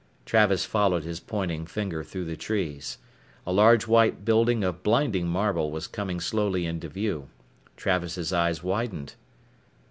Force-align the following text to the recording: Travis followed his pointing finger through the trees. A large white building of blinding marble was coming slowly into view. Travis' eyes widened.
Travis 0.25 0.65
followed 0.65 1.03
his 1.03 1.19
pointing 1.19 1.67
finger 1.67 2.03
through 2.03 2.25
the 2.25 2.35
trees. 2.35 2.97
A 3.45 3.53
large 3.53 3.85
white 3.85 4.25
building 4.25 4.63
of 4.63 4.81
blinding 4.81 5.27
marble 5.27 5.69
was 5.69 5.85
coming 5.85 6.19
slowly 6.19 6.65
into 6.65 6.89
view. 6.89 7.29
Travis' 7.77 8.33
eyes 8.33 8.63
widened. 8.63 9.13